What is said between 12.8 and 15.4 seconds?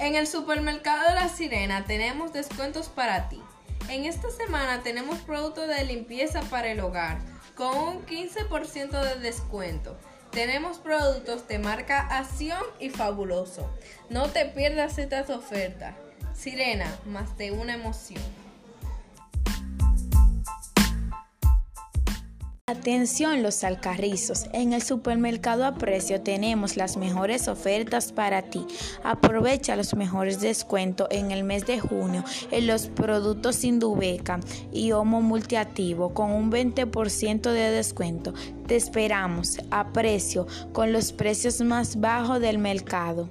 Fabuloso. No te pierdas estas